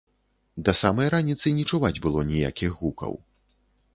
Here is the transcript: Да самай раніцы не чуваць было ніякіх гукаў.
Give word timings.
Да 0.69 0.73
самай 0.79 1.09
раніцы 1.15 1.53
не 1.59 1.67
чуваць 1.73 2.01
было 2.07 2.19
ніякіх 2.31 2.69
гукаў. 2.87 3.13